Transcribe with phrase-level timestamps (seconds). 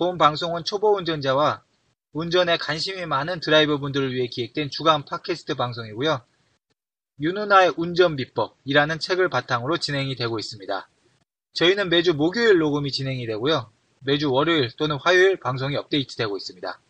[0.00, 1.62] 본 방송은 초보 운전자와
[2.14, 6.22] 운전에 관심이 많은 드라이버분들을 위해 기획된 주간 팟캐스트 방송이고요.
[7.20, 10.88] 윤누나의 운전 비법이라는 책을 바탕으로 진행이 되고 있습니다.
[11.52, 13.70] 저희는 매주 목요일 녹음이 진행이 되고요.
[13.98, 16.80] 매주 월요일 또는 화요일 방송이 업데이트되고 있습니다.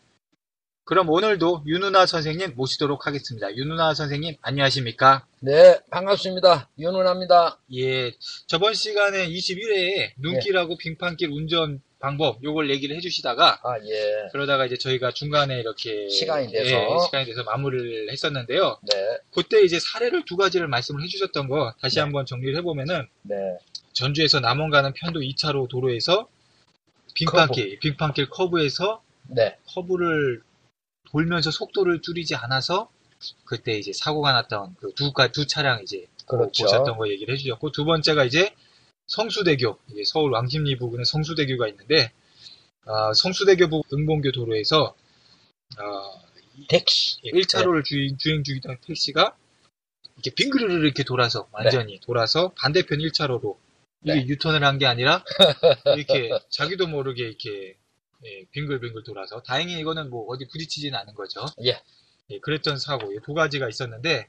[0.85, 3.53] 그럼 오늘도 윤누나 선생님 모시도록 하겠습니다.
[3.53, 5.27] 윤누나 선생님 안녕하십니까?
[5.41, 6.69] 네, 반갑습니다.
[6.79, 7.59] 윤은합니다.
[7.75, 8.13] 예,
[8.47, 14.27] 저번 시간에 21회에 눈길하고 빙판길 운전 방법 요걸 얘기를 해주시다가 아, 예.
[14.31, 16.75] 그러다가 이제 저희가 중간에 이렇게 시간이 돼서.
[16.75, 18.79] 예, 시간이 돼서 마무리를 했었는데요.
[18.83, 22.01] 네, 그때 이제 사례를 두 가지를 말씀을 해주셨던 거 다시 네.
[22.01, 23.35] 한번 정리를 해보면은 네.
[23.93, 26.27] 전주에서 남원 가는 편도 2차로 도로에서
[27.13, 29.57] 빙판길, 빙판길 커브에서 네.
[29.67, 30.41] 커브를
[31.11, 32.89] 돌면서 속도를 줄이지 않아서
[33.45, 36.63] 그때 이제 사고가 났던 그 두 두 차량 이제 그렇죠.
[36.63, 38.53] 보셨던 거 얘기를 해주셨고 두 번째가 이제
[39.11, 42.11] 성수대교 서울 왕십리 부근에 성수대교가 있는데
[42.85, 44.95] 아, 성수대교 부근 응봉교 도로에서
[45.77, 46.11] 아,
[46.69, 47.19] 택시.
[47.23, 49.35] 1차로를 주행, 주행 중이던 택시가
[50.15, 53.57] 이렇게 빙그르르 이렇게 돌아서 완전히 돌아서 반대편 1차로로
[54.03, 54.27] 이게 네.
[54.27, 55.23] 유턴을 한 게 아니라
[55.97, 57.75] 이렇게 자기도 모르게 이렇게
[58.23, 61.45] 예, 빙글빙글 돌아서 다행히 이거는 뭐 어디 부딪히지는 않은 거죠.
[61.65, 61.81] 예.
[62.29, 64.27] 예, 그랬던 사고 이두 가지가 있었는데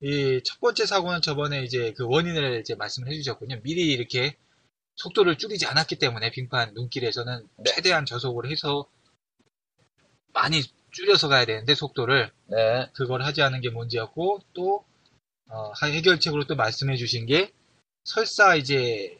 [0.00, 3.60] 이 첫 번째 사고는 저번에 이제 그 원인을 이제 말씀을 해주셨군요.
[3.62, 4.36] 미리 이렇게
[4.96, 7.72] 속도를 줄이지 않았기 때문에 빙판 눈길에서는 네.
[7.74, 8.88] 최대한 저속을 해서
[10.32, 12.90] 많이 줄여서 가야 되는데 속도를 네.
[12.94, 14.84] 그걸 하지 않은 게 문제였고 또
[15.50, 17.52] 어, 한 해결책으로 또 말씀해 주신 게
[18.04, 19.16] 설사 이제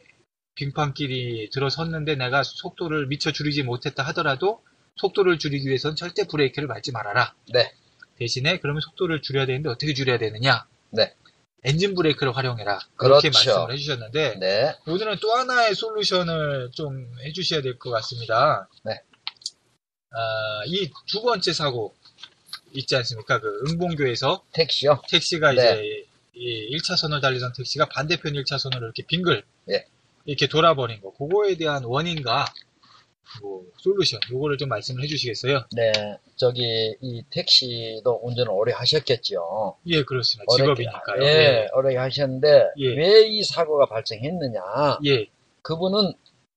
[0.55, 4.63] 빙판길이 들어섰는데 내가 속도를 미처 줄이지 못했다 하더라도
[4.97, 7.33] 속도를 줄이기 위해선 절대 브레이크를 밟지 말아라.
[7.53, 7.73] 네.
[8.19, 10.65] 대신에 그러면 속도를 줄여야 되는데 어떻게 줄여야 되느냐?
[10.91, 11.13] 네.
[11.63, 12.79] 엔진 브레이크를 활용해라.
[12.95, 13.49] 그렇게 그렇죠.
[13.51, 14.75] 말씀을 해주셨는데 네.
[14.87, 18.67] 오늘은 또 하나의 솔루션을 좀 해주셔야 될 것 같습니다.
[18.83, 18.93] 네.
[20.11, 21.95] 아, 이 두 번째 사고
[22.73, 23.39] 있지 않습니까?
[23.39, 25.01] 그 응봉교에서 택시요.
[25.09, 25.55] 택시가 네.
[25.55, 26.05] 이제
[26.35, 29.85] 이 1차선을 달리던 택시가 반대편 1차선으로 이렇게 빙글 예.
[30.25, 31.11] 이렇게 돌아버린 거.
[31.13, 32.45] 그거에 대한 원인과
[33.41, 35.65] 뭐 솔루션 요거를 좀 말씀을 해주시겠어요?
[35.73, 35.91] 네.
[36.35, 39.77] 저기, 이 택시도 운전을 오래 하셨겠죠.
[39.87, 40.45] 예, 그렇습니다.
[40.51, 41.23] 오래- 직업이니까요.
[41.23, 42.47] 예, 오래 하셨는데,
[42.79, 42.87] 예.
[42.97, 44.61] 왜이 사고가 발생했느냐.
[45.05, 45.27] 예.
[45.61, 46.13] 그분은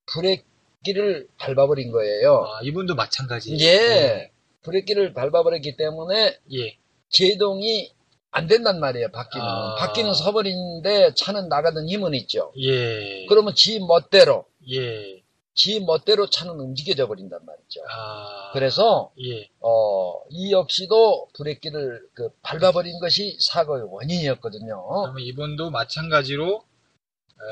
[0.07, 2.45] 브레이크를 밟아버린 거예요.
[2.47, 3.57] 아, 이분도 마찬가지.
[3.61, 4.31] 예.
[4.63, 6.77] 브레이크를 밟아버렸기 때문에 예.
[7.11, 7.91] 제동이
[8.31, 9.45] 안 된단 말이에요, 바퀴는.
[9.47, 9.75] 아.
[9.79, 12.53] 바퀴는 서버리는데 차는 나가던 힘은 있죠.
[12.59, 13.27] 예.
[13.29, 15.22] 그러면 지 멋대로, 예.
[15.55, 17.81] 지 멋대로 차는 움직여져 버린단 말이죠.
[17.91, 18.51] 아.
[18.53, 19.49] 그래서, 예.
[19.61, 24.89] 어, 이 역시도 브레이크를 그 밟아버린 것이 사고의 원인이었거든요.
[24.89, 27.45] 그러면 이분도 마찬가지로 어,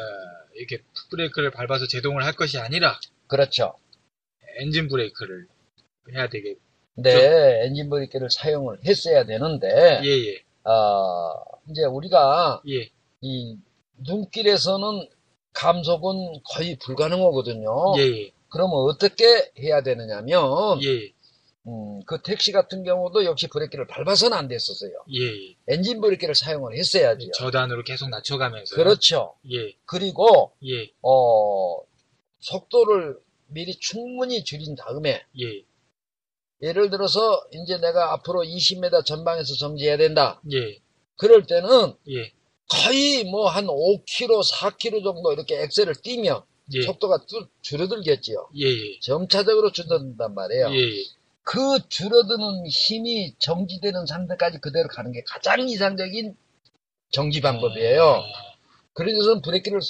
[0.54, 3.74] 이렇게 풋브레이크를 밟아서 제동을 할 것이 아니라 그렇죠.
[4.60, 5.46] 엔진 브레이크를
[6.12, 6.58] 해야 되겠.
[6.94, 10.42] 네, 엔진 브레이크를 사용을 했어야 되는데, 예, 예.
[10.68, 11.32] 어,
[11.70, 12.90] 이제 우리가 예.
[13.20, 13.56] 이
[13.98, 15.08] 눈길에서는
[15.52, 17.94] 감속은 거의 불가능하거든요.
[17.98, 18.32] 예, 예.
[18.48, 21.12] 그러면 어떻게 해야 되느냐면, 예.
[21.66, 24.92] 음, 그 택시 같은 경우도 역시 브레이크를 밟아서는 안 됐었어요.
[25.12, 25.56] 예, 예.
[25.68, 27.32] 엔진 브레이크를 사용을 했어야지요.
[27.32, 28.74] 저단으로 계속 낮춰가면서.
[28.74, 29.34] 그렇죠.
[29.52, 31.80] 예, 그리고, 예, 어,
[32.41, 33.18] 속도를
[33.48, 35.64] 미리 충분히 줄인 다음에, 예,
[36.62, 40.41] 예를 들어서, 이제 내가 앞으로 20m 전방에서 정지해야 된다.
[40.53, 40.78] 예,
[41.16, 42.32] 그럴 때는 예,
[42.70, 48.50] 거의 뭐 한 5km, 4km 정도 이렇게 엑셀을 띄면 예, 속도가 뚝 줄어들겠지요.
[48.56, 50.72] 예, 예, 점차적으로 줄어든단 말이에요.
[50.72, 51.04] 예,
[51.42, 56.36] 그 줄어드는 힘이 정지되는 상태까지 그대로 가는 게 가장 이상적인
[57.10, 58.04] 정지 방법이에요.
[58.04, 58.22] 아,
[58.92, 59.80] 그래서 브레이크를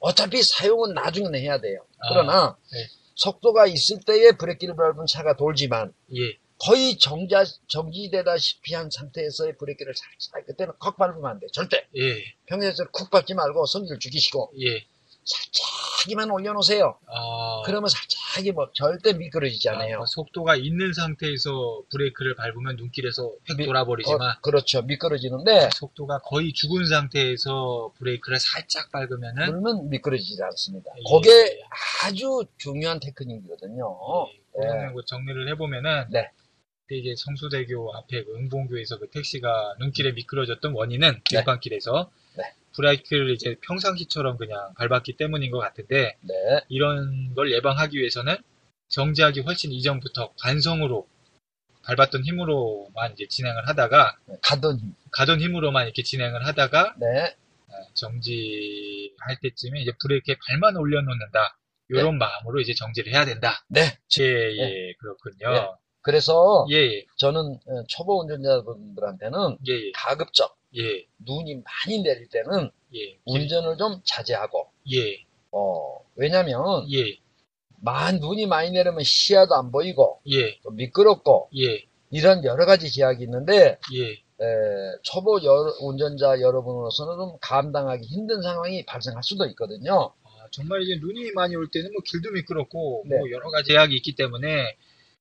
[0.00, 1.84] 어차피 사용은 나중에는 해야 돼요.
[1.98, 2.86] 아, 그러나 네.
[3.14, 10.44] 속도가 있을 때에 브레이크를 밟은 차가 돌지만 예, 거의 정자, 정지되다시피 한 상태에서의 브레이크를 살짝,
[10.46, 11.46] 그때는 컥 밟으면 안 돼.
[11.52, 11.86] 절대.
[11.96, 14.84] 예, 평소에 쿡 밟지 말고 성질 죽이시고, 예.
[15.24, 16.98] 살짝이만 올려놓으세요.
[17.06, 20.00] 아, 그러면 살짝이 뭐 절대 미끄러지지 않아요.
[20.00, 24.80] 아, 속도가 있는 상태에서 브레이크를 밟으면 눈길에서 획 미- 돌아버리지만 어, 그렇죠.
[24.82, 30.90] 미끄러지는데, 속도가 거의 죽은 상태에서 브레이크를 살짝 밟으면은 그러면 미끄러지지 않습니다.
[30.96, 31.02] 예.
[31.14, 31.60] 그게
[32.04, 33.98] 아주 중요한 테크닉이거든요.
[34.32, 36.30] 예, 그러면 뭐 정리를 해보면은 네.
[36.96, 41.20] 이제 성수대교 앞에 그 응봉교에서 그 택시가 눈길에 미끄러졌던 원인은 네.
[41.24, 42.44] 길방길에서 네.
[42.74, 46.34] 브레이크를 이제 평상시처럼 그냥 밟았기 때문인 것 같은데 네.
[46.68, 48.36] 이런 걸 예방하기 위해서는
[48.88, 51.06] 정지하기 훨씬 이전부터 관성으로
[51.84, 54.94] 밟았던 힘으로만 이제 진행을 하다가 가던 힘.
[55.10, 57.36] 가던 힘으로만 이렇게 진행을 하다가 네.
[57.68, 61.58] 어, 정지할 때쯤에 이제 브레이크에 발만 올려놓는다.
[61.90, 63.64] 이런 마음으로 이제 정지를 해야 된다.
[63.68, 63.98] 네.
[64.20, 65.78] 예, 예, 그렇군요.
[65.98, 66.02] 네.
[66.02, 72.70] 그래서 예, 예, 저는 어, 초보 운전자분들한테는 예, 예, 가급적 예, 눈이 많이 내릴 때는
[72.94, 77.18] 예, 운전을 좀 자제하고 예, 어, 왜냐면 예,
[77.80, 83.22] 만 눈이 많이 내리면 시야도 안 보이고 예, 또 미끄럽고 예, 이런 여러 가지 제약이
[83.24, 84.46] 있는데 예, 에,
[85.02, 90.12] 초보 여- 운전자 여러분으로서는 좀 감당하기 힘든 상황이 발생할 수도 있거든요.
[90.22, 93.16] 아, 정말 이제 눈이 많이 올 때는 뭐 길도 미끄럽고 네.
[93.18, 94.76] 뭐 여러 가지 제약이 있기 때문에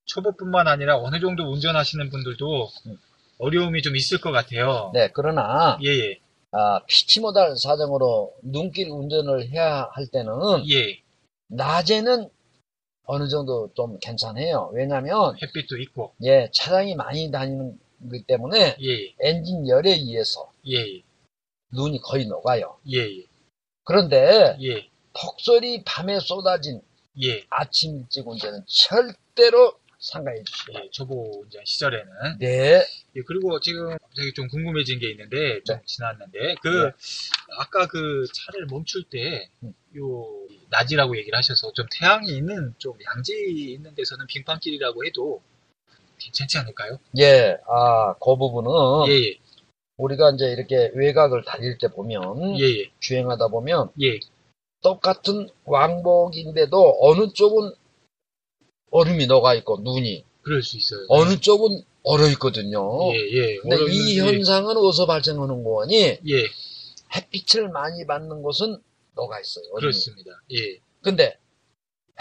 [0.07, 2.97] 초보뿐만 아니라 어느 정도 운전하시는 분들도 음.
[3.39, 4.91] 어려움이 좀 있을 것 같아요.
[4.93, 6.19] 네, 그러나 예, 예,
[6.51, 10.33] 아, 피치 모달 사정으로 눈길 운전을 해야 할 때는
[10.71, 10.99] 예,
[11.49, 12.29] 낮에는
[13.05, 14.71] 어느 정도 좀 괜찮아요.
[14.73, 21.03] 왜냐하면 햇빛도 있고, 예, 차량이 많이 다니는 것 때문에 예, 엔진 열에 의해서 예,
[21.73, 22.77] 눈이 거의 녹아요.
[22.91, 23.23] 예, 예,
[23.83, 26.81] 그런데 예, 폭설이 밤에 쏟아진
[27.23, 30.91] 예, 아침 일찍 운전은 절대로 삼가해 주시기 예, 바랍니다.
[30.91, 32.81] 초보 운전 시절에는 네,
[33.15, 35.81] 예, 그리고 지금 갑자기 좀 궁금해진 게 있는데, 좀 네.
[35.85, 36.91] 지났는데, 그, 네.
[37.57, 39.73] 아까 그 차를 멈출 때, 음.
[39.97, 40.27] 요,
[40.69, 43.33] 낮이라고 얘기를 하셔서, 좀 태양이 있는, 좀 양지
[43.73, 45.41] 있는 데서는 빙판길이라고 해도
[46.19, 46.99] 괜찮지 않을까요?
[47.19, 49.39] 예, 아, 그 부분은 예, 예,
[49.97, 54.19] 우리가 이제 이렇게 외곽을 달릴 때 보면 예, 예, 주행하다 보면 예,
[54.81, 57.71] 똑같은 왕복인데도 어느 쪽은
[58.91, 61.05] 얼음이 녹아 있고 눈이 그럴 수 있어요.
[61.09, 63.13] 어느 쪽은 얼어 있거든요.
[63.13, 63.57] 예, 예.
[63.57, 65.95] 근데 얼어있는- 이 예, 현상은 어디서 발생하는 거니?
[66.01, 66.43] 예,
[67.15, 68.77] 햇빛을 많이 받는 곳은
[69.15, 69.65] 녹아 있어요.
[69.71, 69.91] 얼음이.
[69.91, 70.31] 그렇습니다.
[70.53, 71.37] 예, 근데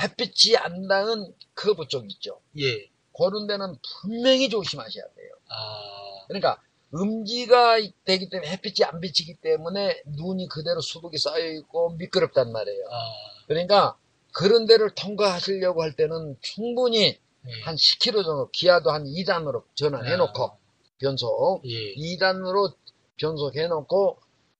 [0.00, 2.40] 햇빛이 안 닿은 커브 쪽 있죠.
[2.58, 5.30] 예, 그런 데는 분명히 조심하셔야 돼요.
[5.48, 6.60] 아, 그러니까
[6.94, 12.84] 음지가 되기 때문에 햇빛이 안 비치기 때문에 눈이 그대로 수북이 쌓여 있고 미끄럽단 말이에요.
[12.90, 13.12] 아,
[13.46, 13.96] 그러니까
[14.36, 17.18] 그런 데를 통과하시려고 할 때는 충분히
[17.48, 17.62] 예.
[17.64, 20.56] 한 10km 정도 기아도 한 2단으로 전환해 놓고 아,
[20.98, 22.74] 변속 예, 2단으로
[23.16, 24.18] 변속해 놓고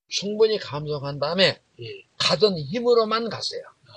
[0.08, 1.84] 충분히 감속한 다음에 예,
[2.17, 3.62] 가던 힘으로만 가세요.
[3.87, 3.93] 아,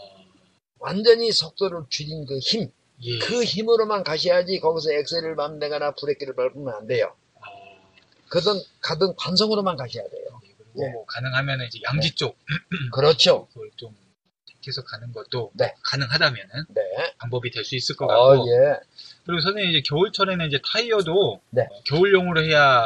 [0.79, 2.69] 완전히 속도를 줄인 그 힘,
[3.03, 7.15] 예, 그 힘으로만 가셔야지 거기서 엑셀을 밟거나 브레이크를 밟으면 안 돼요.
[7.39, 7.47] 아,
[8.27, 10.41] 그든 가든 관성으로만 가셔야 돼요.
[10.43, 12.37] 예, 그리고 뭐 가능하면 이제 양지 쪽
[12.91, 13.47] 그렇죠.
[13.77, 13.95] 좀
[14.61, 15.73] 택해서 가는 것도 네.
[15.83, 16.81] 가능하다면은 네.
[17.19, 18.79] 방법이 될 수 있을 것 어, 같고 예.
[19.25, 21.63] 그리고 선생님 이제 겨울철에는 이제 타이어도 네.
[21.63, 22.83] 어, 겨울용으로 해야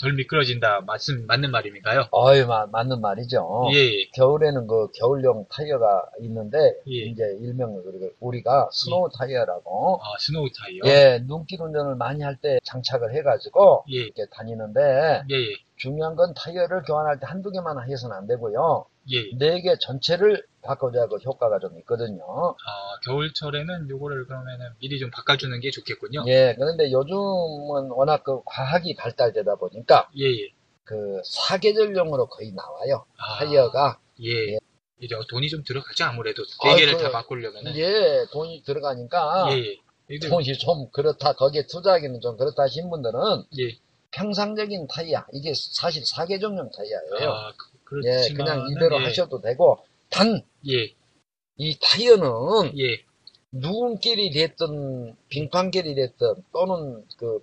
[0.00, 2.06] 덜 미끄러진다 맞은 맞는 말입니까요?
[2.12, 3.68] 어이, 마- 맞는 말이죠.
[3.72, 6.56] 예, 예, 겨울에는 그 겨울용 타이어가 있는데,
[6.86, 6.92] 예.
[7.06, 7.82] 이제 일명으로
[8.20, 10.82] 우리가- 스노우 타이어라고, 아 스노우 타이어.
[10.84, 14.80] 예, 눈길 운전을 많이 할 때 장착을 해가지고, 예, 이렇게 다니는데,
[15.28, 18.86] 예, 예, 중요한 건 타이어를 교환할 때 한두 개만 해서는 안 되고요.
[19.10, 19.30] 예.
[19.38, 22.22] 네 개 전체를 바꿔줘야 그 효과가 좀 있거든요.
[22.66, 26.24] 아 겨울철에는 요거를 그러면은 미리 좀 바꿔주는 게 좋겠군요.
[26.28, 30.52] 예, 그런데 요즘은 워낙 그 과학이 발달되다 보니까 예, 예.
[30.84, 33.04] 그 사계절용으로 거의 나와요.
[33.16, 33.98] 아, 타이어가.
[34.22, 34.54] 예.
[34.54, 34.58] 예.
[35.00, 37.76] 이제 돈이 좀 들어가죠 아무래도 아, 네 개를 그- 다 바꾸려면은.
[37.76, 39.58] 예, 돈이 들어가니까 예,
[40.10, 40.18] 예.
[40.28, 43.20] 돈이 좀 그렇다, 거기에 투자하기는 좀 그렇다 하신 분들은
[43.60, 43.78] 예.
[44.10, 47.30] 평상적인 타이어, 이게 사실 사계절용 타이어예요.
[47.30, 47.52] 아,
[47.88, 49.78] 그, 예, 그렇지만 그냥 이대로 예, 하셔도 되고,
[50.10, 50.94] 단, 예,
[51.56, 53.02] 이 타이어는 예,
[53.50, 57.42] 누군길이 됐든, 빙판길이 됐든, 또는 그,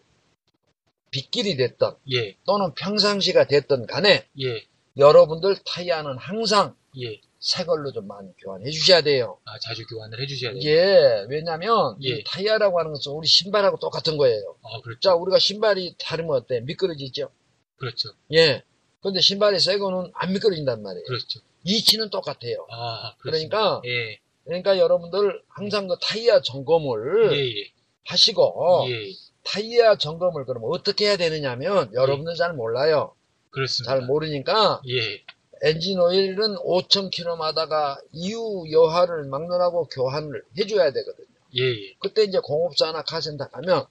[1.10, 4.64] 빗길이 됐든, 예, 또는 평상시가 됐든 간에, 예,
[4.98, 7.20] 여러분들 타이어는 항상 예.
[7.40, 9.40] 새 걸로 좀 많이 교환해 주셔야 돼요.
[9.46, 10.62] 아, 자주 교환을 해 주셔야 돼요.
[10.64, 12.10] 예, 왜냐면, 예.
[12.10, 14.56] 이 타이어라고 하는 것은 우리 신발하고 똑같은 거예요.
[14.62, 15.00] 아, 그렇죠.
[15.00, 16.62] 자, 우리가 신발이 다르면 어때?
[16.62, 17.32] 미끄러지죠?
[17.78, 18.10] 그렇죠.
[18.34, 18.64] 예.
[19.06, 21.06] 근데 신발이 새 거는 안 미끄러진단 말이에요.
[21.06, 21.40] 그렇죠.
[21.64, 22.66] 이치는 똑같아요.
[22.72, 23.14] 아.
[23.20, 27.72] 그러니까, 예, 그러니까 여러분들 항상 그 타이어 점검을 예, 예,
[28.06, 33.14] 하시고, 예, 타이어 점검을 그럼 어떻게 해야 되느냐면 여러분들 잘 몰라요.
[33.52, 33.92] 그렇습니다.
[33.92, 35.22] 잘 모르니까 예,
[35.62, 41.28] 엔진 오일은 5,000km마다가 이후 여하를 막론하고 교환을 해줘야 되거든요.
[41.58, 41.94] 예, 예.
[42.00, 43.86] 그때 이제 공업사나 카센터 가면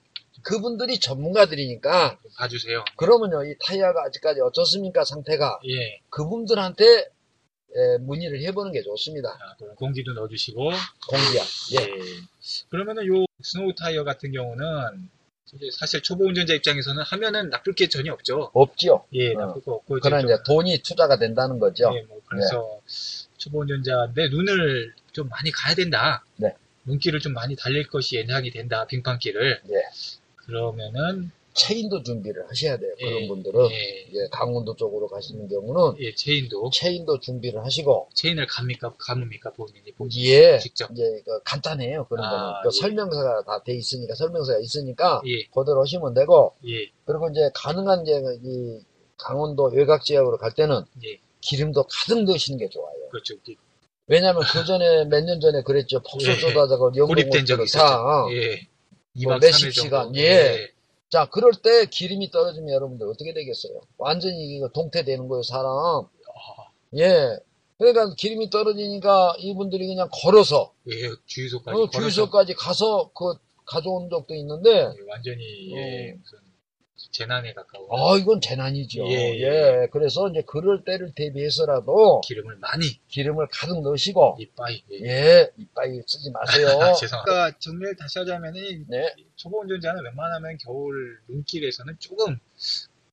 [0.45, 2.85] 그분들이 전문가들이니까 봐주세요.
[2.97, 5.99] 그러면요 이 타이어가 아직까지 어떻습니까 상태가 예.
[6.09, 6.85] 그분들한테
[7.77, 9.29] 예, 문의를 해보는 게 좋습니다.
[9.37, 10.61] 자, 그럼 공기도 넣어주시고.
[11.09, 11.41] 공기야.
[11.73, 11.83] 예.
[11.83, 11.99] 예.
[12.69, 15.09] 그러면은 요 스노우 타이어 같은 경우는
[15.77, 18.51] 사실 초보 운전자 입장에서는 하면은 나쁠 게 전혀 없죠.
[18.53, 19.05] 없지요.
[19.13, 19.39] 예, 어.
[19.39, 19.99] 나쁠 거 없고.
[20.01, 21.91] 그러나 좀- 이제 돈이 투자가 된다는 거죠.
[21.95, 22.79] 예, 뭐 그래서
[23.37, 26.23] 초보 운전자인데 눈을 좀 많이 가야 된다.
[26.37, 26.53] 네.
[26.85, 28.85] 눈길을 좀 많이 달릴 것이 예상이 된다.
[28.87, 29.61] 빙판길을.
[29.69, 29.75] 예.
[30.45, 32.93] 그러면은 체인도 준비를 하셔야 돼요.
[32.99, 33.75] 그런 예, 분들은 예,
[34.13, 40.25] 예, 강원도 쪽으로 가시는 경우는 예, 체인도 체인도 준비를 하시고 체인을 감니까 감습니까 본인이 본인이
[40.31, 40.91] 예, 직접.
[40.91, 42.07] 이제 그 간단해요.
[42.09, 42.81] 그런 아, 거는 그 예.
[42.81, 48.21] 설명서가 다 돼 있으니까 설명서가 있으니까 예, 그대로 하시면 되고 예, 그리고 이제 가능한 이제
[48.43, 48.79] 이
[49.17, 52.91] 강원도 외곽 지역으로 갈 때는 예, 기름도 가득 넣으시는 게 좋아요.
[53.11, 53.33] 그렇죠.
[53.45, 53.53] 그
[54.07, 56.01] 왜냐하면 그 전에 몇 년 전에 그랬죠.
[56.01, 56.37] 폭설 예.
[56.37, 57.79] 쏟아져서 고립된 적이 있었죠.
[57.85, 58.25] 다.
[58.31, 58.67] 예.
[59.23, 59.81] 뭐 2박 몇십 3일 정도.
[59.81, 60.69] 시간, 예.
[61.09, 63.81] 자, 그럴 때 기름이 떨어지면 여러분들 어떻게 되겠어요?
[63.97, 65.67] 완전히 이거 동태되는 거예요, 사람.
[65.67, 66.07] 아,
[66.97, 67.37] 예.
[67.77, 73.33] 그러니까 기름이 떨어지니까 이분들이 그냥 걸어서 예, 주유소까지 어, 주유소까지 가서 그
[73.65, 76.15] 가져온 적도 있는데 예, 완전히 예, 어.
[76.17, 76.39] 무슨
[77.11, 79.07] 재난에 가까운 아 이건 재난이죠.
[79.07, 79.87] 예, 예.
[79.91, 85.05] 그래서 이제 그럴 때를 대비해서라도 기름을 많이 기름을 가득 넣으시고 이빠이 예.
[85.05, 86.67] 예, 이빨 쓰지 마세요.
[86.99, 87.23] 죄송합니다.
[87.23, 89.13] 그러니까 정리를 다시 하자면은 네.
[89.35, 92.39] 초보 운전자는 웬만하면 겨울 눈길에서는 조금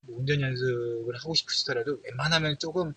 [0.02, 2.94] 뭐 운전 연습을 하고 싶으시더라도 웬만하면 조금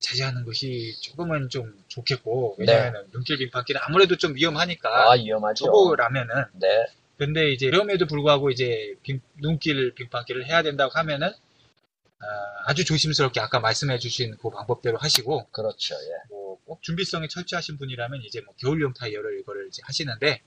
[0.00, 5.10] 자제하는 것이 조금은 좀 좋겠고 왜냐하면 눈길 빙판길은 아무래도 좀 위험하니까 네.
[5.10, 5.66] 아 위험하죠.
[5.66, 6.86] 초보라면은 네.
[7.20, 11.30] 근데 이제 그럼에도 불구하고 이제 빙- 눈길 빙판길을 해야 된다고 하면은
[12.66, 15.94] 아, 주 조심스럽게 아까 말씀해 주신 그 방법대로 하시고 그렇죠.
[15.96, 16.28] 예.
[16.30, 20.40] 뭐 꼭 준비성이 철저하신 분이라면 이제 뭐 겨울용 타이어를 이거를 이제 하시는데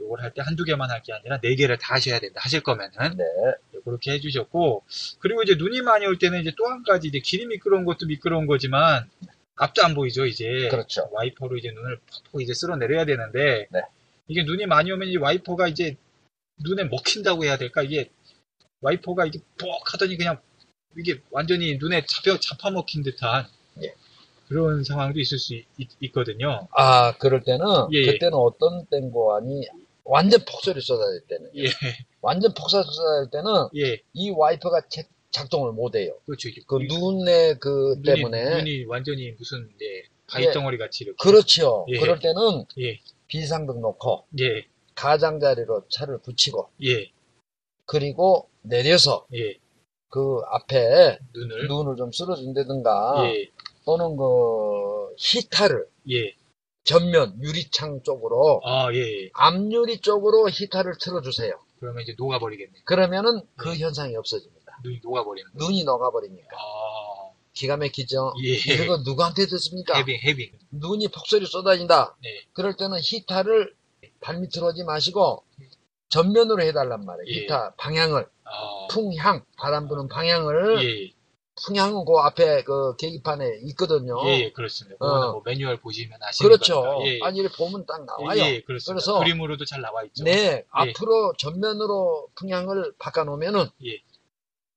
[0.00, 2.92] 요걸 할 때 한두 개만 할 게 아니라 네 개를 다 하셔야 된다 하실 거면은
[3.18, 3.24] 네.
[3.84, 4.82] 그렇게 해주셨고
[5.18, 8.46] 그리고 이제 눈이 많이 올 때는 이제 또 한 가지 이제 길이 미끄러운 것도 미끄러운
[8.46, 9.08] 거지만
[9.56, 11.08] 앞도 안 보이죠 이제 그렇죠.
[11.12, 13.80] 와이퍼로 이제 눈을 퍽퍽 이제 쓸어 내려야 되는데 네.
[14.32, 15.96] 이게 눈이 많이 오면 이 와이퍼가 이제
[16.64, 18.10] 눈에 먹힌다고 해야 될까 이게
[18.80, 20.40] 와이퍼가 이게 뻑 하더니 그냥
[20.98, 23.46] 이게 완전히 눈에 잡혀 잡아먹힌 듯한
[23.82, 23.94] 예.
[24.48, 28.12] 그런 상황도 있을 수 있, 거든요 아 그럴 때는 예, 예.
[28.12, 29.66] 그때는 어떤 때고 하니
[30.04, 31.64] 완전 폭설이 쏟아질 때는 예,
[32.22, 36.14] 완전 폭설이 쏟아질 때는 예, 이 와이퍼가 제- 작동을 못 해요.
[36.26, 36.50] 그렇죠.
[36.66, 40.52] 그 이- 눈의 그 눈이, 때문에 눈이 완전히 무슨 예, 바위 예.
[40.52, 41.86] 덩어리 같이 이렇게 그렇죠.
[41.88, 41.98] 예.
[41.98, 43.00] 그럴 때는 예,
[43.32, 47.10] 비상등 놓고 예, 가장자리로 차를 붙이고 예,
[47.86, 49.58] 그리고 내려서 예,
[50.10, 53.50] 그 앞에 눈을 눈을 좀 쓸어준다든가 예,
[53.86, 56.34] 또는 그 히타를 예,
[56.84, 59.30] 전면 유리창 쪽으로 아, 예, 예.
[59.32, 61.58] 앞유리 쪽으로 히타를 틀어주세요.
[61.80, 62.82] 그러면 이제 녹아버리겠네.
[62.84, 63.78] 그러면은 그 네.
[63.78, 64.80] 현상이 없어집니다.
[64.84, 65.50] 눈이 녹아버리는.
[65.52, 65.64] 거.
[65.64, 67.01] 눈이 녹아버리니까 아,
[67.52, 68.34] 기가 막히죠.
[68.44, 68.54] 예.
[68.82, 69.98] 이거 누구한테 듣습니까?
[69.98, 70.52] 헤빙, 헤빙.
[70.70, 72.16] 눈이 폭설이 쏟아진다.
[72.22, 72.44] 네.
[72.52, 73.74] 그럴 때는 히타를
[74.20, 75.44] 발밑으로 하지 마시고
[76.08, 77.36] 전면으로 해달란 말이에요.
[77.36, 77.42] 예.
[77.42, 81.12] 히타 방향을 아, 풍향 바람 부는 방향을 예,
[81.64, 84.16] 풍향은 그 앞에 그 계기판에 있거든요.
[84.28, 85.04] 예, 예, 그렇습니다.
[85.04, 85.32] 어.
[85.32, 87.02] 뭐 매뉴얼 보시면 아시는 그렇죠.
[87.06, 88.40] 예, 아니 이렇게 보면 딱 나와요.
[88.40, 88.94] 예, 예, 그렇습니다.
[88.94, 90.24] 그래서 그림으로도 잘 나와 있죠.
[90.24, 94.00] 네 앞으로 전면으로 풍향을 바꿔 놓으면은 예.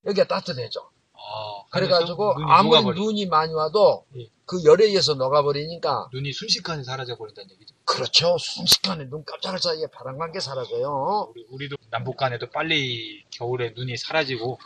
[0.05, 0.89] 여기가 따뜻해져.
[1.27, 4.27] 아, 그래가지고 눈이 아무리 녹아버리- 눈이 많이 와도 예.
[4.45, 7.73] 그 열에 의해서 녹아버리니까 눈이 순식간에 사라져 버린다는 얘기죠.
[7.83, 8.37] 그렇죠.
[8.37, 11.31] 순식간에 눈 깜짝할 사이에 바람 관계 사라져요.
[11.31, 14.59] 우리, 우리도 남북 간에도 빨리 겨울에 눈이 사라지고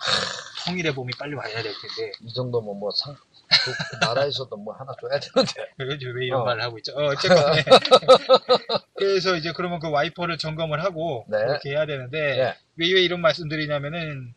[0.65, 5.17] 통일의 봄이 빨리 와야 될 텐데 이 정도면 뭐 상, 그 나라에서도 뭐 하나 줘야
[5.19, 5.71] 되는데.
[6.19, 6.43] 왜 이런 어.
[6.43, 6.91] 말을 하고 있죠?
[6.95, 7.63] 어, 어쨌건 네.
[8.95, 11.37] 그래서 이제 그러면 그 와이퍼를 점검을 하고 네.
[11.37, 12.57] 그렇게 해야 되는데 네.
[12.75, 14.33] 왜, 왜 이런 말씀드리냐면은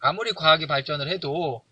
[0.00, 1.62] 아무리 과학이 발전을 해도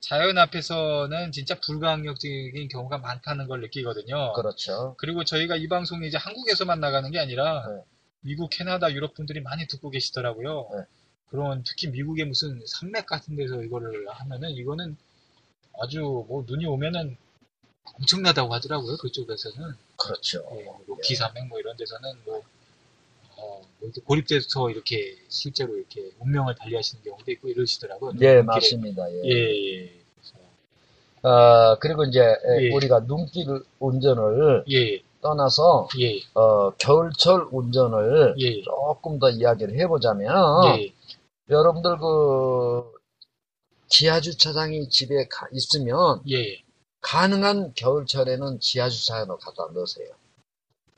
[0.00, 4.32] 자연 앞에서는 진짜 불가항력적인 경우가 많다는 걸 느끼거든요.
[4.34, 4.94] 그렇죠.
[4.98, 7.82] 그리고 저희가 이 방송이 이제 한국에서만 나가는 게 아니라 네.
[8.20, 10.68] 미국, 캐나다, 유럽 분들이 많이 듣고 계시더라고요.
[10.74, 10.84] 네.
[11.28, 14.96] 그런 특히 미국의 무슨 산맥 같은 데서 이거를 하면은 이거는
[15.80, 17.16] 아주 뭐 눈이 오면은
[17.94, 18.96] 엄청나다고 하더라고요.
[18.96, 20.46] 그쪽에서는 그렇죠.
[20.52, 22.42] 예, 뭐 기산맥 뭐 이런 데서는 뭐,
[23.38, 28.12] 어, 뭐 이렇게 고립돼서 이렇게 실제로 이렇게 운명을 달리하시는 경우도 있고 이러시더라고요.
[28.20, 28.42] 예.
[28.42, 29.10] 맞습니다.
[29.12, 29.22] 예.
[29.24, 29.92] 예, 예.
[31.22, 32.70] 어, 그리고 이제 예.
[32.72, 33.46] 우리가 눈길
[33.80, 40.92] 운전을 예, 떠나서 예, 어, 겨울철 운전을 예, 조금 더 이야기를 해보자면 예,
[41.50, 42.92] 여러분들 그
[43.88, 46.62] 지하 주차장이 집에 가- 있으면 예.
[47.00, 50.08] 가능한 겨울철에는 지하 주차장으로 갖다 넣으세요.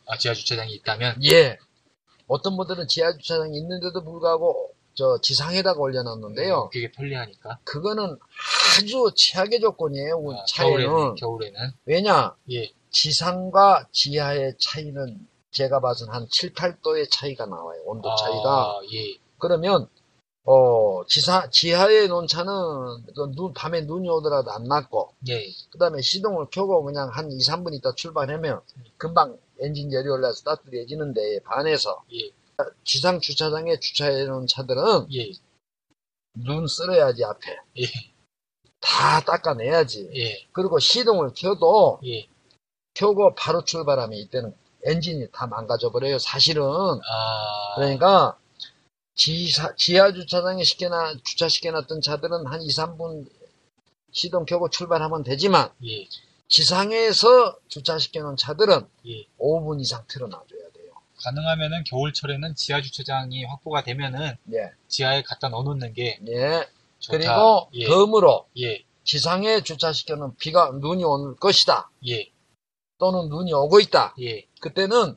[0.06, 1.20] 아, 지하 주차장이 있다면?
[1.30, 1.58] 예.
[2.28, 6.70] 어떤 분들은 지하 주차장이 있는데도 불구하고 저 지상에다가 올려놨는데요.
[6.72, 7.58] 그게 편리하니까.
[7.64, 8.18] 그거는
[8.76, 10.16] 아주 최악의 조건이에요.
[10.32, 10.86] 아, 차에는.
[10.86, 11.72] 겨울에는, 겨울에는.
[11.84, 12.34] 왜냐?
[12.50, 17.80] 예, 지상과 지하의 차이는 제가 봐서는 한 7, 8도의 차이가 나와요.
[17.86, 18.62] 온도 차이가.
[18.62, 19.88] 아, 예, 그러면
[20.44, 22.52] 어 지사 지하에 놓은 차는
[23.14, 27.74] 그눈 밤에 눈이 오더라도 안 났고 예, 그 다음에 시동을 켜고 그냥 한 2, 3분
[27.74, 28.60] 있다 출발하면
[28.96, 32.30] 금방 엔진 열이 올라서 따뜻해지는데 반해서 예,
[32.84, 35.32] 지상 주차장에 주차해 놓은 차들은 예,
[36.34, 37.56] 눈 쓸어야지 앞에.
[37.80, 37.84] 예,
[38.80, 40.10] 다 닦아내야지.
[40.14, 42.28] 예, 그리고 시동을 켜도 예.
[42.94, 46.62] 켜고 바로 출발하면 이때는 엔진이 다 망가져 버려요 사실은.
[46.62, 48.38] 아, 그러니까
[49.14, 53.28] 지하, 지하 주차장에 시켜놔, 주차시켜놨던 차들은 한 2, 3분
[54.12, 56.06] 시동 켜고 출발하면 되지만 예,
[56.48, 59.26] 지상에서 주차시켜 놓은 차들은 예.
[59.38, 60.92] 5분 이상 틀어놔줘야 돼요.
[61.22, 66.66] 가능하면은 겨울철에는 지하 주차장이 확보가 되면은 예, 지하에 갖다 넣어놓는 게 예.
[67.00, 67.18] 좋다.
[67.18, 71.90] 그리고 예, 덤으로 예, 지상에 주차시켜 놓은 비가, 눈이 올 것이다.
[72.08, 72.30] 예,
[72.98, 74.14] 또는 눈이 오고 있다.
[74.20, 75.16] 예, 그때는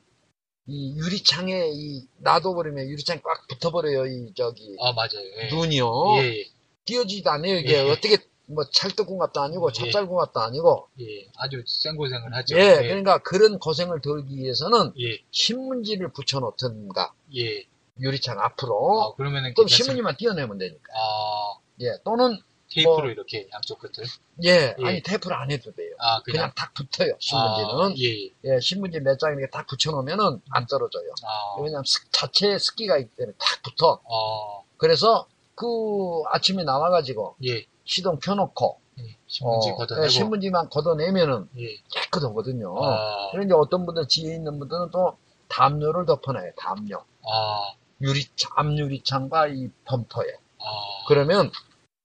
[0.68, 4.06] 이 유리창에 이 놔둬버리면 유리창 꽉 붙어버려요.
[4.06, 5.26] 이 저기 아, 맞아요.
[5.38, 5.50] 예.
[5.50, 6.18] 눈이요.
[6.18, 6.46] 예, 예,
[6.86, 7.58] 띄어지지도 않아요.
[7.58, 7.90] 이게 예.
[7.90, 8.18] 어떻게
[8.54, 9.74] 뭐 찰떡궁합도 아니고 예.
[9.74, 11.28] 찹쌀궁합도 아니고 예.
[11.38, 12.58] 아주 생고생을 하죠.
[12.58, 17.66] 예, 그러니까 그런 고생을 덜기 위해서는 예, 신문지를 붙여놓든가 예.
[18.00, 19.76] 유리창 앞으로 아, 그러면은 괜찮습니다.
[19.76, 22.38] 신문지만 띄어내면 되니까 아, 예 또는
[22.74, 24.06] 테이프로 뭐- 이렇게 양쪽 끝을.
[24.46, 24.86] 예, 예.
[24.86, 26.52] 아니 테이프를 안 해도 돼요 아, 그냥, 그냥.
[26.56, 28.56] 딱 붙어요 아, 신문지는 예, 예.
[28.56, 33.16] 예 신문지 몇 장 이렇게 딱 붙여놓으면은 안 떨어져요 아, 왜냐하면 습- 자체에 습기가 있기
[33.18, 35.66] 때문에 딱 붙어 아, 그래서 그
[36.32, 37.66] 아침에 나와가지고 예.
[37.92, 39.04] 시동 켜놓고 예.
[39.28, 40.06] 신문지 어, 걷어내고.
[40.06, 41.76] 예, 신문지만 걷어내면은 예.
[41.94, 45.18] 깨끗하거든요 아, 그런데 어떤 분들 지에 있는 분들은 또
[45.50, 50.26] 담요를 덮어놔요 담요 아, 유리창, 앞유리창과 이 범퍼에.
[50.60, 50.64] 아.
[51.08, 51.52] 그러면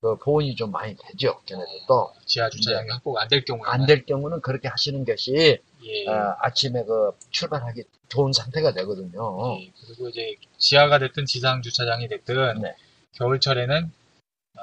[0.03, 1.41] 그 보온이 좀 많이 되죠.
[1.47, 2.13] 걔네들도.
[2.27, 3.71] 지하 주차장이 확보가 안 될 경우에는.
[3.73, 6.07] 안될 경우는 그렇게 하시는 것이 예.
[6.09, 9.59] 어, 아침에 그 출발하기 좋은 상태가 되거든요.
[9.61, 9.73] 예.
[9.87, 12.75] 그리고 이제 지하가 됐든 지상 주차장이 됐든 네.
[13.13, 14.06] 겨울철에는 아,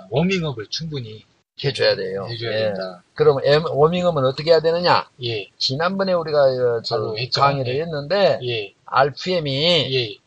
[0.09, 1.23] 워밍업을 충분히
[1.63, 2.25] 해줘야 돼요.
[2.29, 2.63] 해줘야 예.
[2.65, 3.03] 된다.
[3.13, 5.07] 그럼 엠- 워밍업은 어떻게 해야 되느냐?
[5.23, 7.41] 예, 지난번에 우리가 어, 저 했죠.
[7.41, 7.81] 강의를 예.
[7.81, 10.17] 했는데 예, RPM이 예.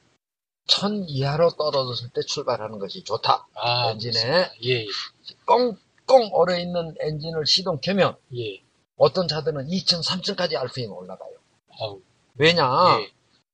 [0.69, 3.47] 1000 이하로 떨어졌을 때 출발하는 것이 좋다.
[3.55, 4.53] 아, 엔진에 그렇습니다.
[4.65, 4.87] 예,
[5.45, 8.61] 꽁꽁 얼어 있는 엔진을 시동 켜면 예.
[8.97, 11.31] 어떤 차들은 2000, 3000까지 RPM이 올라가요.
[11.81, 12.01] 아우,
[12.37, 12.65] 왜냐?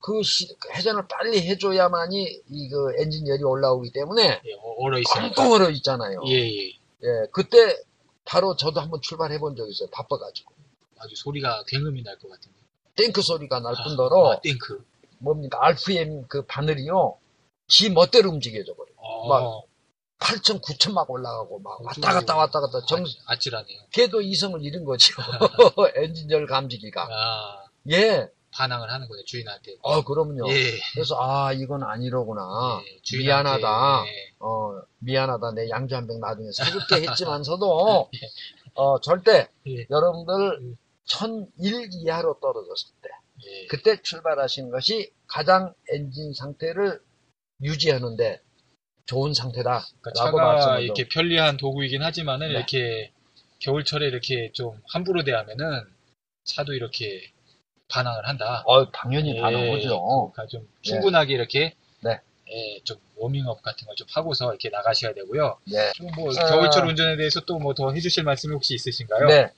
[0.02, 5.00] 예, 그 시- 그 회전을 빨리 해줘야만이 이그 엔진 열이 올라오기 때문에 예, 어, 얼어.
[5.14, 6.20] 꽁꽁 얼어 있잖아요.
[6.26, 6.68] 예, 예.
[6.70, 7.76] 예, 그때
[8.24, 9.88] 바로 저도 한번 출발해 본 적이 있어요.
[9.90, 10.52] 바빠가지고.
[10.98, 12.56] 아주 소리가 굉음이 날 것 같은데.
[12.94, 14.84] 탱크 소리가 날 뿐더러 아, 탱크.
[15.18, 17.16] 뭡니까 RPM 그 바늘이요.
[17.68, 18.90] 지 멋대로 움직여져 버려.
[18.90, 19.62] 요 어, 막
[20.20, 23.80] 8천, 9천 막 올라가고 막 아주 왔다 갔다 왔다 갔다 정 아, 아찔하네요.
[23.92, 25.14] 걔도 이성을 잃은 거죠.
[25.96, 27.08] 엔진열 감지기가.
[27.10, 28.28] 아, 예.
[28.52, 29.76] 반항을 하는 거네, 주인한테.
[29.82, 30.48] 어, 그럼요.
[30.50, 30.78] 예.
[30.94, 32.82] 그래서 아, 이건 아니로구나.
[32.86, 34.04] 예, 주인한테, 미안하다.
[34.06, 34.34] 예.
[34.40, 35.52] 어, 미안하다.
[35.52, 38.10] 내 양주 한 병 나중에 사줄게 했지만서도,
[38.74, 39.86] 어, 절대, 예.
[39.90, 40.76] 여러분들, 음.
[41.04, 43.08] 1001 이하로 떨어졌을 때,
[43.44, 43.66] 예.
[43.66, 47.00] 그때 출발하시는 것이 가장 엔진 상태를
[47.62, 48.40] 유지하는데
[49.06, 49.84] 좋은 상태다.
[50.00, 52.52] 그러니까 차가 이렇게 편리한 도구이긴 하지만은 네.
[52.54, 53.12] 이렇게
[53.60, 55.84] 겨울철에 이렇게 좀 함부로 대하면은
[56.44, 57.31] 차도 이렇게
[57.92, 58.62] 반항을 한다.
[58.66, 60.32] 어, 당연히 예, 반응오죠.
[60.32, 62.18] 그러니까 좀 충분하게 이렇게 네.
[62.50, 65.58] 예, 좀 워밍업 같은 걸 좀 하고서 이렇게 나가셔야 되고요.
[65.70, 65.92] 네.
[65.94, 66.46] 좀뭐 아.
[66.50, 69.26] 겨울철 운전에 대해서 또 뭐 더 해주실 말씀이 혹시 있으신가요?
[69.28, 69.50] 네.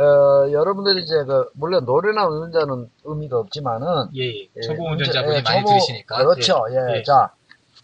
[0.00, 4.48] 어, 여러분들이 이제 그, 물론 노래나 운전자는 의미가 없지만은, 예, 예.
[4.56, 6.18] 예, 초보 운전- 운전자분이 예, 많이 초보- 들으시니까.
[6.18, 6.64] 그렇죠.
[6.70, 6.98] 예.
[6.98, 7.02] 예.
[7.02, 7.32] 자,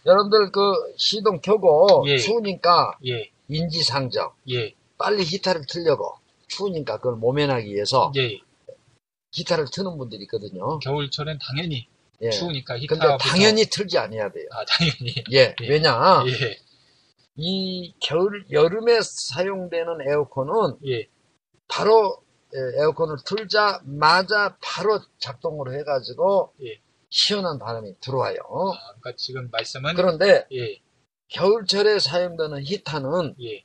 [0.05, 0.61] 여러분들 그
[0.97, 2.17] 시동 켜고 예.
[2.17, 6.13] 추우니까 예, 인지상정, 예, 빨리 히터를 틀려고
[6.47, 8.13] 추우니까 그걸 모면하기 위해서
[9.35, 10.79] 히터를 트는 분들이 있거든요.
[10.79, 11.87] 겨울철엔 당연히
[12.21, 12.29] 예.
[12.29, 14.47] 추우니까 근데 히터부터 당연히 틀지 않아야 돼요.
[14.51, 15.55] 아 당연히 예.
[15.61, 15.67] 예.
[15.67, 16.23] 왜냐?
[16.27, 16.57] 예,
[17.35, 21.07] 이 겨울, 여름에 사용되는 에어컨은 예,
[21.67, 26.79] 바로 예, 에어컨을 틀자마자 바로 작동을 해가지고 예.
[27.09, 28.37] 시원한 바람이 들어와요.
[28.37, 30.79] 아, 그러니까 지금 말씀은 그런데 예,
[31.29, 33.63] 겨울철에 사용되는 히터는 예,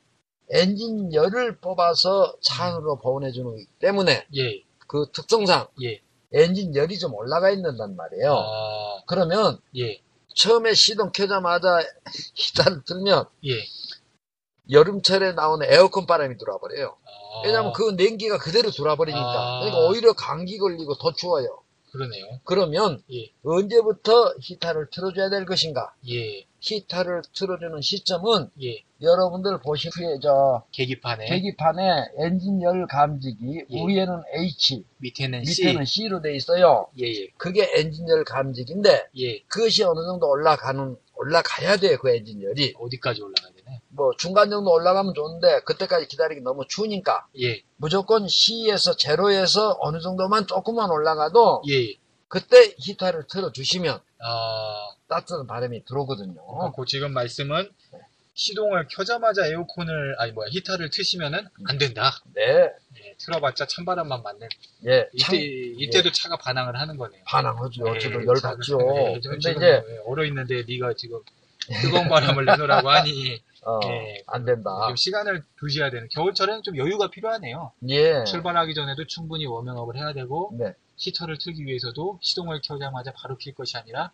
[0.51, 6.01] 엔진 열을 뽑아서 차 안으로 보내주는 거기 때문에 예, 그 특성상 예.
[6.33, 8.35] 엔진 열이 좀 올라가 있는단 말이에요.
[8.35, 10.01] 아, 그러면 예,
[10.35, 11.79] 처음에 시동 켜자마자
[12.35, 13.53] 히터를 틀면 예.
[14.69, 16.97] 여름철에 나오는 에어컨 바람이 들어와 버려요.
[17.05, 19.23] 아, 왜냐하면 그 냉기가 그대로 들어와 버리니까.
[19.23, 19.61] 아.
[19.61, 21.63] 그러니까 오히려 감기 걸리고 더 추워요.
[21.93, 22.41] 그러네요.
[22.43, 25.95] 그러면 예, 언제부터 히터를 틀어줘야 될 것인가?
[26.09, 28.83] 예, 히터를 틀어주는 시점은 예.
[29.03, 31.83] 여러분들 보시기에 저 계기판에 계기판에
[32.19, 33.87] 엔진 열 감지기 예.
[33.87, 35.63] 위에는 H, 밑에는 C.
[35.63, 36.89] 밑에는 C로 돼 있어요.
[37.01, 39.41] 예, 예, 그게 엔진 열 감지기인데 예.
[39.49, 43.79] 그것이 어느 정도 올라가는 올라가야 돼요 그 엔진 열이 어디까지 올라가야 되나요?
[43.89, 50.47] 뭐 중간 정도 올라가면 좋은데 그때까지 기다리기 너무 추우니까 예, 무조건 C에서 제로에서 어느 정도만
[50.47, 51.95] 조금만 올라가도 예.
[52.29, 56.35] 그때 히터를 틀어 주시면 아, 따뜻한 바람이 들어오거든요.
[56.35, 57.69] 그러니까 그 지금 말씀은
[58.35, 62.11] 시동을 켜자마자 에어컨을 아니 뭐야 히터를 트시면은 안 된다.
[62.33, 64.49] 네, 예, 틀어봤자 찬바람만 맞는.
[64.87, 67.23] 예, 이때 참 이때도 차가 반항을 하는 거네요.
[67.27, 67.95] 반항하죠.
[67.95, 68.79] 예, 저도 열 받죠.
[68.97, 71.19] 예, 저 근데 지금 이제 얼어 있는데 네가 지금
[71.83, 74.23] 뜨거운 바람을 내놓으라고 하니 어, 예.
[74.27, 74.71] 안 된다.
[74.87, 77.73] 지금 시간을 두셔야 되는 겨울철에는 좀 여유가 필요하네요.
[77.91, 83.55] 예, 출발하기 전에도 충분히 워밍업을 해야 되고 네, 히터를 틀기 위해서도 시동을 켜자마자 바로 킬
[83.55, 84.13] 것이 아니라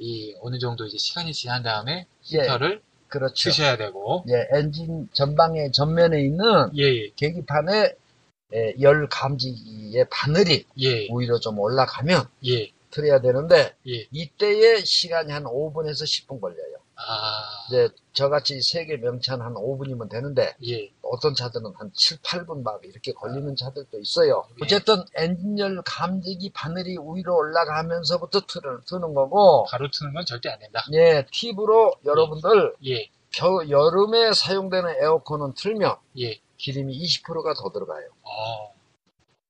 [0.00, 3.50] 이 어느 정도 이제 시간이 지난 다음에 예, 히터를 그렇죠.
[3.50, 7.94] 트셔야 되고 예, 엔진 전방에 전면에 있는 예, 예, 계기판에
[8.54, 14.06] 예, 열 감지기의 바늘이 예, 오히려 좀 올라가면 예, 틀어야 되는데 예.
[14.10, 16.79] 이때의 시간이 한 5분에서 10분 걸려요.
[17.08, 22.80] 아, 이제 저같이 세계 명차는 한 5분이면 되는데 예, 어떤 차들은 한 7, 8분 막
[22.84, 24.44] 이렇게 걸리는 차들도 있어요.
[24.60, 24.64] 예.
[24.64, 30.84] 어쨌든 엔진열 감지기 바늘이 위로 올라가면서부터 틀을 트는 거고 바로 트는 건 절대 안 된다.
[30.92, 38.06] 예, 팁으로 여러분들 예, 겨, 여름에 사용되는 에어컨은 틀면 예, 기름이 20%가 더 들어가요.
[38.22, 38.74] 어,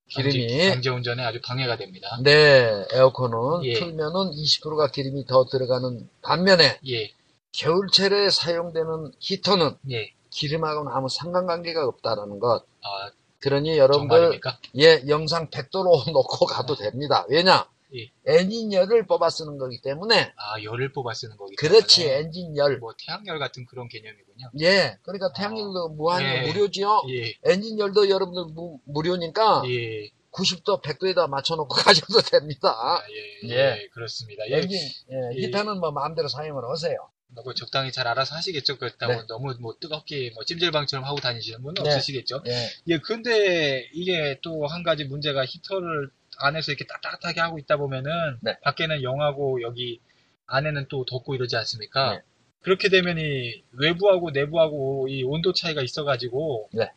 [0.08, 2.18] 기름이 경제 운전에 아주 방해가 됩니다.
[2.22, 3.74] 네, 에어컨은 예.
[3.74, 7.10] 틀면은 20%가 기름이 더 들어가는 반면에 예,
[7.52, 12.64] 겨울철에 사용되는 히터는 예, 기름하고는 아무 상관관계가 없다라는 것.
[12.82, 13.10] 아,
[13.40, 14.58] 그러니 여러분들 정말입니까?
[14.78, 17.26] 예 영상 100도로 놓고 가도 됩니다.
[17.28, 17.68] 왜냐?
[17.94, 18.08] 예.
[18.24, 22.78] 엔진 열을 뽑아 쓰는 거기 때문에 아, 열을 뽑아 쓰는 거기 그렇지 때문에 엔진 열.
[22.78, 24.50] 뭐 태양열 같은 그런 개념이군요.
[24.60, 26.46] 예, 그러니까 태양열도 무한 예.
[26.46, 27.02] 무료지요.
[27.08, 32.70] 예, 엔진 열도 여러분들 무, 무료니까 예, 90도, 100도에다 맞춰놓고 가셔도 됩니다.
[32.70, 33.54] 아, 예, 예.
[33.56, 34.48] 예, 그렇습니다.
[34.48, 34.78] 예, 엔진
[35.10, 35.46] 예, 예.
[35.46, 36.94] 히터는 뭐 마음대로 사용을 하세요.
[37.34, 38.76] 뭐 적당히 잘 알아서 하시겠죠.
[38.78, 39.22] 그렇다고 네.
[39.28, 41.90] 너무 뭐 뜨겁게 뭐 찜질방처럼 하고 다니시는 분은 네.
[41.90, 42.42] 없으시겠죠.
[42.46, 48.10] 예, 예, 근데 이게 또 한 가지 문제가 히터를 안에서 이렇게 따뜻하게 하고 있다 보면은
[48.40, 48.58] 네.
[48.62, 50.00] 밖에는 영하고 여기
[50.46, 52.14] 안에는 또 덥고 이러지 않습니까?
[52.14, 52.22] 네.
[52.62, 56.90] 그렇게 되면 이 외부하고 내부하고 이 온도 차이가 있어가지고 네.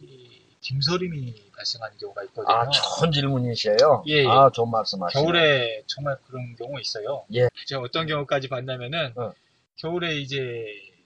[0.00, 0.28] 이
[0.60, 2.54] dim서림이 발생하는 경우가 있거든요.
[2.54, 4.04] 아 좋은 질문이세요.
[4.08, 4.26] 예, 예.
[4.26, 5.22] 아 좋은 말씀하시네.
[5.22, 7.24] 겨울에 정말 그런 경우 있어요.
[7.34, 7.48] 예.
[7.66, 9.32] 제가 어떤 경우까지 봤냐면은 어.
[9.78, 10.64] 겨울에 이제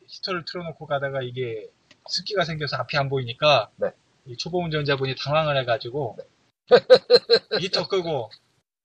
[0.09, 1.69] 히터를 틀어놓고 가다가 이게
[2.09, 3.89] 습기가 생겨서 앞이 안 보이니까 네.
[4.27, 6.17] 이 초보 운전자분이 당황을 해가지고
[7.61, 8.31] 히터 끄고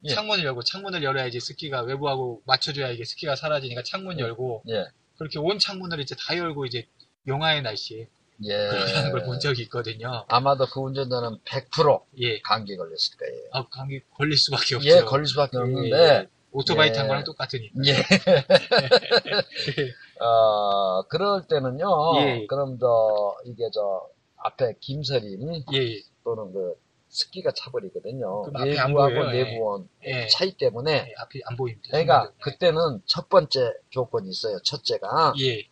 [0.05, 0.09] 예.
[0.13, 4.85] 창문을 열고 창문을 열어야지 습기가 외부하고 맞춰줘야 이게 습기가 사라지니까 창문 열고 예,
[5.17, 6.87] 그렇게 온 창문을 이제 다 열고 이제
[7.27, 8.07] 영하의 날씨에
[8.43, 8.57] 예.
[8.69, 10.25] 그렇게 하는 걸 본 적이 있거든요.
[10.29, 12.39] 아마도 그 운전자는 100% 예.
[12.41, 13.49] 감기 걸렸을 거예요.
[13.53, 14.87] 아, 감기 걸릴 수밖에 없죠.
[14.89, 16.91] 예, 걸릴 수밖에 예, 없는데, 오토바이 예.
[16.91, 17.75] 탄 거랑 똑같으니까.
[17.85, 17.93] 예.
[20.19, 21.87] 어, 그럴 때는요,
[22.21, 22.47] 예.
[22.47, 26.01] 그럼 저, 이게 저, 앞에 김서림 예, 예.
[26.23, 26.73] 또는 그
[27.09, 28.51] 습기가 차버리거든요.
[28.93, 29.35] 보여요.
[29.35, 29.43] 예.
[29.43, 30.25] 내부원 예.
[30.27, 31.89] 차이 때문에, 예, 앞이 안 보입니다.
[31.91, 32.31] 그러니까.
[32.41, 34.57] 그때는 첫 번째 조건이 있어요.
[34.63, 35.63] 첫째가 예,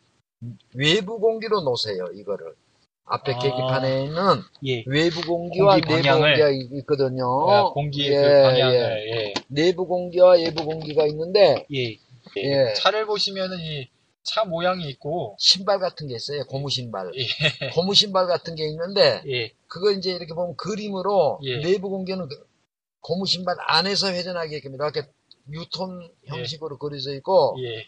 [0.75, 2.55] 외부 공기로 놓으세요, 이거를.
[3.05, 3.39] 앞에 아.
[3.39, 4.21] 계기판에 있는
[4.65, 4.83] 예.
[4.87, 6.19] 외부 공기와 공기 내부.
[6.19, 7.49] 공기가 있거든요.
[7.51, 9.15] 아, 공기의 예, 그 방향을, 예.
[9.15, 9.33] 예.
[9.47, 11.97] 내부 공기와 외부 공기가 있는데, 예.
[12.37, 12.73] 예.
[12.73, 13.89] 차를 보시면은 이
[14.25, 16.43] 차 모양이 있고, 신발 같은 게 있어요.
[16.45, 17.11] 고무 신발.
[17.15, 17.25] 예.
[17.75, 19.51] 고무 신발 같은 게 있는데 예.
[19.67, 21.61] 그거 이제 이렇게 보면 그림으로 예.
[21.61, 22.47] 내부 공기는 그
[23.01, 25.03] 고무 신발 안에서 회전하게 이렇게
[25.51, 27.85] 유톤 형식으로 그려져 있고 예.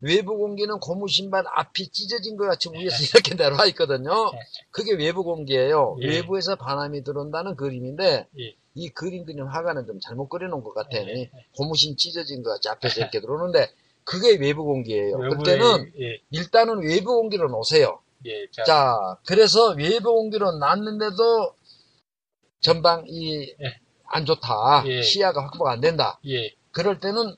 [0.00, 4.30] 외부 공기는 고무 신발 앞이 찢어진 것 같이 위에서 이렇게 내려와 있거든요.
[4.70, 5.96] 그게 외부 공기예요.
[6.02, 6.06] 예.
[6.08, 8.54] 외부에서 바람이 들어온다는 그림인데 예.
[8.74, 10.96] 이 그림 그림 화가는 좀 잘못 그려놓은 것 같아.
[10.96, 11.30] 예.
[11.56, 13.68] 고무신 찢어진 것 같이 앞에서 이렇게 들어오는데
[14.04, 15.16] 그게 외부 공기예요.
[15.18, 16.20] 그럴 외부에- 때는 예.
[16.30, 18.00] 일단은 외부 공기로 놓으세요.
[18.26, 18.46] 예.
[18.52, 21.54] 자, 자, 그래서 외부 공기로 놨는데도
[22.60, 23.80] 전방이 예.
[24.06, 24.84] 안 좋다.
[24.86, 25.02] 예.
[25.02, 26.18] 시야가 확보가 안 된다.
[26.26, 26.52] 예.
[26.72, 27.34] 그럴 때는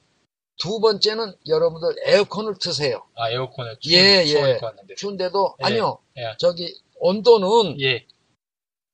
[0.58, 3.02] 두 번째는 여러분들 에어컨을 트세요.
[3.16, 4.52] 아, 에어컨을 추, 예, 추울 예.
[4.58, 4.94] 것 같는데.
[4.96, 5.64] 추운데도 예.
[5.64, 5.98] 아니요.
[6.18, 6.34] 예.
[6.38, 8.06] 저기 온도는 예.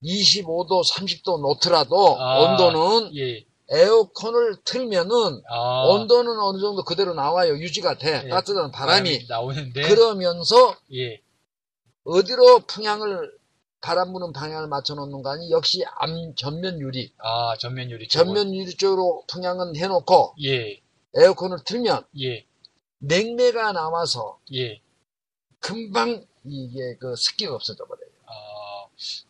[0.03, 2.38] 25도, 30도 놓더라도 아.
[2.40, 3.44] 온도는 예.
[3.71, 7.59] 에어컨을 틀면은 아, 온도는 어느 정도 그대로 나와요.
[7.59, 8.23] 유지가 돼.
[8.25, 9.27] 예, 따뜻한 바람이.
[9.29, 11.21] 나오는데 그러면서 예.
[12.05, 13.37] 어디로 풍향을
[13.81, 17.12] 바람 부는 방향을 맞춰 놓는 거 아니 역시 암 전면 유리.
[17.18, 18.09] 아, 전면 유리.
[18.09, 20.81] 전면 유리 쪽으로 풍향은 해 놓고 예.
[21.19, 22.45] 에어컨을 틀면 예.
[23.01, 24.81] 냉매가 나와서 예.
[25.61, 28.09] 금방 이게 그 습기가 없어져 버려요.
[28.27, 28.33] 아,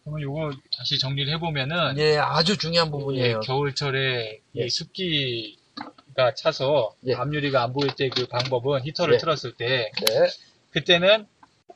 [0.04, 3.36] 그러면 요거 다시 정리를 해보면은 예, 아주 중요한 부분이에요.
[3.42, 4.64] 예, 겨울철에 예.
[4.64, 7.14] 이 습기가 차서 예.
[7.14, 9.18] 압유리가 안 보일 때 그 방법은 히터를 예.
[9.18, 10.28] 틀었을 때 네,
[10.70, 11.26] 그때는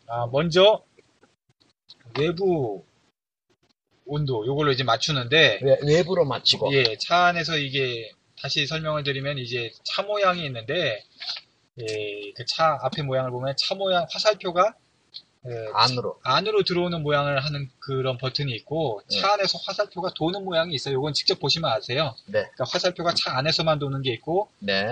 [0.08, 0.84] 아, 먼저
[2.18, 2.84] 외부
[4.04, 8.10] 온도 요걸로 이제 맞추는데 외- 외부로 맞추고 예, 차 안에서 이게
[8.42, 11.04] 다시 설명을 드리면 이제 차 모양이 있는데
[11.80, 14.74] 예, 그 차 앞에 모양을 보면 차 모양 화살표가
[15.48, 16.20] 예, 안으로.
[16.22, 19.18] 안으로 들어오는 모양을 하는 그런 버튼이 있고 네.
[19.18, 20.98] 차 안에서 화살표가 도는 모양이 있어요.
[20.98, 22.14] 이건 직접 보시면 아세요.
[22.26, 22.40] 네.
[22.42, 24.86] 그러니까 화살표가 차 안에서만 도는 게 있고 네,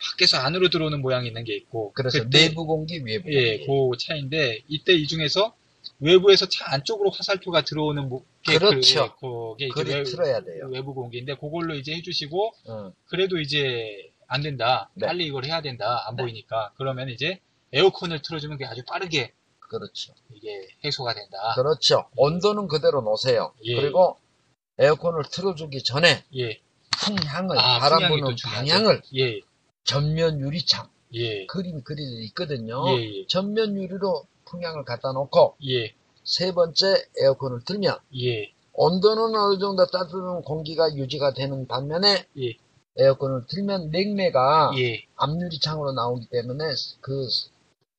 [0.00, 3.66] 밖에서 안으로 들어오는 모양이 있는 게 있고 그래서 그때- 내부 공기, 예, 공기.
[3.66, 5.54] 그 차인데 이때 이 중에서
[6.00, 9.14] 외부에서 차 안쪽으로 화살표가 들어오는 모- 게 그렇죠.
[9.20, 10.68] 그, 게 이제 그리 외, 틀어야 돼요.
[10.70, 14.90] 외부 공기인데 그걸로 이제 해주시고 어, 그래도 이제 안 된다.
[14.94, 15.06] 네.
[15.06, 16.04] 빨리 이걸 해야 된다.
[16.06, 16.22] 안 네.
[16.22, 17.40] 보이니까 그러면 이제
[17.72, 20.14] 에어컨을 틀어주면 그게 아주 빠르게 그렇죠.
[20.32, 21.52] 이게 해소가 된다.
[21.56, 22.08] 그렇죠.
[22.16, 23.52] 온도는 그대로 놓으세요.
[23.64, 23.74] 예.
[23.74, 24.16] 그리고
[24.78, 26.60] 에어컨을 틀어주기 전에 예,
[27.00, 28.48] 풍향을, 아, 바람 부는 중요하죠.
[28.48, 29.40] 방향을 예,
[29.84, 32.82] 전면 유리창, 예, 그림이 그려져 있거든요.
[32.98, 33.26] 예, 예.
[33.26, 40.42] 전면 유리로 풍향을 갖다 놓고 예, 세 번째 에어컨을 틀면 예, 온도는 어느 정도 따뜻한
[40.42, 42.54] 공기가 유지가 되는 반면에 예.
[42.96, 45.02] 에어컨을 틀면 냉매가 예.
[45.16, 46.64] 앞유리창으로 나오기 때문에
[47.00, 47.28] 그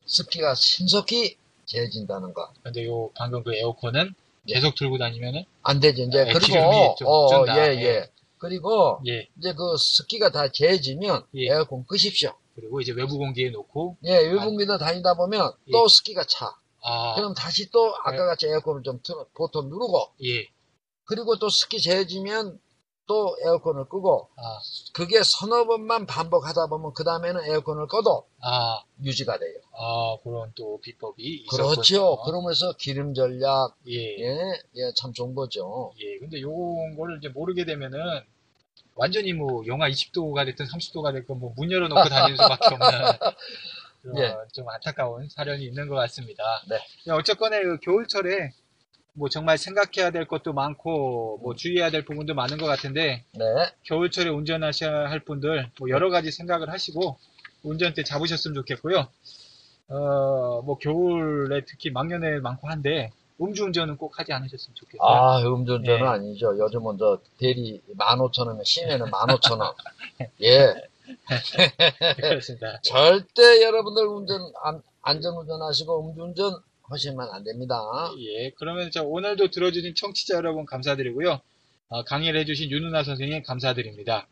[0.06, 2.52] 습기가 신속히 재어진다는 거.
[2.64, 4.14] 근데 요 방금 그 에어컨은
[4.50, 4.54] 예.
[4.54, 6.04] 계속 들고 다니면은 안 되죠.
[6.04, 6.60] 이제 예, 그리고
[7.06, 7.58] 어, 쩐다.
[7.58, 7.84] 예, 예.
[7.84, 8.10] 예.
[8.38, 9.28] 그리고 예.
[9.38, 11.48] 이제 그 습기가 다 재어지면 예.
[11.52, 12.34] 에어컨 끄십시오.
[12.60, 15.72] 그리고 이제 외부 공기에 놓고 예, 외국에도 다니다 보면 예.
[15.72, 16.48] 또 습기가 차.
[16.82, 20.46] 아, 그럼 다시 또 아까 같이 에어컨을 좀 틀어, 보통 누르고 예.
[21.06, 22.60] 그리고 또 습기 재어지면
[23.08, 24.42] 또 에어컨을 끄고 아,
[24.94, 29.60] 그게 서너 번만 반복하다 보면 그 다음에는 에어컨을 꺼도 아, 유지가 돼요.
[29.74, 31.70] 아, 그런 또 비법이 있었군요.
[31.70, 32.18] 그렇죠.
[32.24, 33.94] 그러면서 기름 전략 예.
[33.94, 35.92] 예, 예, 참 좋은 거죠.
[36.00, 36.20] 예.
[36.20, 37.98] 근데 요런 거를 이제 모르게 되면은
[39.00, 42.88] 완전히 뭐 영하 20도가 됐든 30도가 됐건 뭐 문 열어놓고 다닐 수밖에 없는
[44.18, 44.36] 예.
[44.54, 46.44] 좀 안타까운 사연이 있는 것 같습니다.
[46.70, 46.76] 네.
[47.08, 48.52] 야, 어쨌거나 그 겨울철에
[49.14, 53.46] 뭐 정말 생각해야 될 것도 많고 뭐 주의해야 될 부분도 많은 것 같은데 네,
[53.84, 57.18] 겨울철에 운전하셔야 할 분들 뭐 여러 가지 생각을 하시고
[57.64, 59.08] 운전대 잡으셨으면 좋겠고요.
[59.90, 65.08] 어, 뭐 겨울에 특히 망연에 많고 한데 음주운전은 꼭 하지 않으셨으면 좋겠어요.
[65.08, 66.04] 아, 음주운전은 예.
[66.04, 66.58] 아니죠.
[66.58, 69.74] 요즘은 저 대리 15,000원이면 시내는 15,000원.
[70.42, 70.74] 예.
[72.16, 72.80] 그렇습니다.
[72.84, 77.80] 절대 여러분들 운전, 안, 안전운전 하시고 음주운전 하시면 안 됩니다.
[78.20, 81.40] 예, 그러면 저 오늘도 들어주신 청취자 여러분 감사드리고요.
[81.90, 84.28] 어, 강의를 해주신 윤은아 선생님 감사드립니다.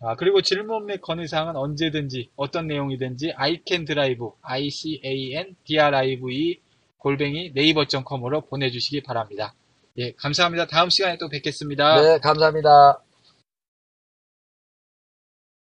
[0.00, 6.60] 아, 그리고 질문 및 건의사항은 언제든지 어떤 내용이든지 iCanDrive, I-C-A-N-D-R-I-V-E
[7.06, 9.54] 골뱅이 네이버.com으로 보내주시기 바랍니다.
[9.96, 10.66] 예, 감사합니다.
[10.66, 12.02] 다음 시간에 또 뵙겠습니다.
[12.02, 12.98] 네, 감사합니다.